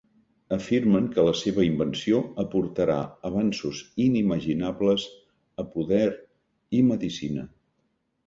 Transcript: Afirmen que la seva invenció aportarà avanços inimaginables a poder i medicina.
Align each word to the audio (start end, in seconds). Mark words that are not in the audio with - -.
Afirmen 0.55 1.09
que 1.15 1.23
la 1.25 1.33
seva 1.41 1.65
invenció 1.65 2.21
aportarà 2.43 2.95
avanços 3.29 3.83
inimaginables 4.05 5.05
a 5.65 5.69
poder 5.75 6.03
i 6.79 6.81
medicina. 6.89 7.45